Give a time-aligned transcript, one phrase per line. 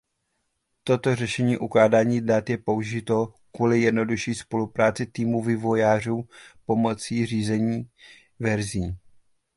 [0.83, 6.27] Toto řešení ukládání dat je použito kvůli jednodušší spolupráci týmu vývojářů
[6.65, 7.89] pomocí řízení
[8.39, 8.95] verzí.